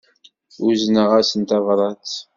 Uzneɣ-asen 0.65 1.41
tabrat. 1.49 2.11